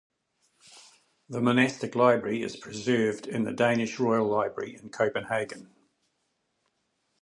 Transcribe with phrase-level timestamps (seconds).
[1.29, 5.69] The monastic library is preserved in the "Danish Royal Library" in Copenhagen.